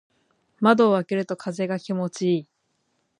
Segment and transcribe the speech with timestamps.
[0.61, 2.47] 窓を開けると風が気持ちいい。